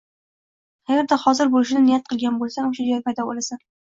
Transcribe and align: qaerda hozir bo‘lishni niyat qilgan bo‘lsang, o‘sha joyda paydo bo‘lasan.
qaerda 0.91 1.17
hozir 1.25 1.51
bo‘lishni 1.55 1.81
niyat 1.83 2.09
qilgan 2.13 2.39
bo‘lsang, 2.39 2.71
o‘sha 2.73 2.87
joyda 2.89 3.03
paydo 3.11 3.27
bo‘lasan. 3.29 3.61